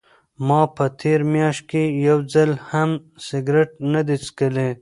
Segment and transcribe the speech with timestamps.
[0.47, 2.89] ما په تېره میاشت کې یو ځل هم
[3.27, 4.69] سګرټ نه دی څښلی.